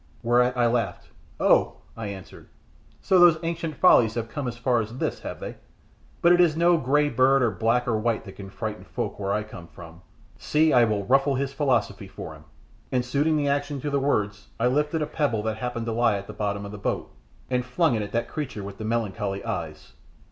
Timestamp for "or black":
7.19-7.87